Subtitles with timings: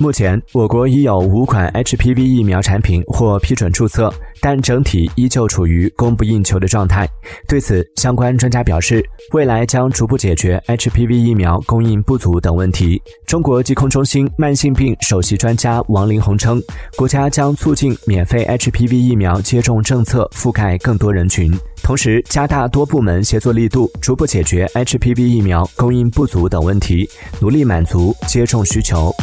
[0.00, 7.06] 目前，我国已有五款 HPV 疫苗产品获批准注册，但整体依旧处于供不应求的状态。
[7.46, 12.98] 对此，相关专家表示，未来将逐步解决 HPV 疫苗供应不足等问题。
[13.26, 16.62] 中国疾控中心慢性病首席专家王林红称，
[16.96, 27.06] 国家将促进免费 HPV 疫苗接种政策覆盖更多人群，同时加大多部门协作力度，逐步解决 HPV 疫苗供应不足等问题，
[27.38, 29.14] 努力满足接种需求。